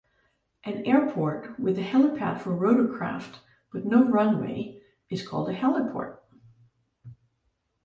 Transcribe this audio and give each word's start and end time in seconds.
An 0.63 0.83
airport 0.87 1.59
with 1.59 1.77
a 1.77 1.83
helipad 1.83 2.41
for 2.41 2.57
rotorcraft 2.57 3.35
but 3.71 3.85
no 3.85 4.03
runway 4.03 4.81
is 5.11 5.21
called 5.27 5.47
a 5.49 5.53
heliport. 5.53 6.17